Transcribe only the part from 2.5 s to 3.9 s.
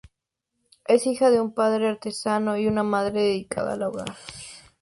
y una madre dedicada al